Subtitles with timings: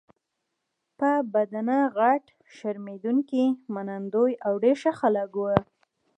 [0.97, 2.23] په بدنه غټ،
[2.55, 5.55] شرمېدونکي، منندوی او ډېر ښه خلک وو.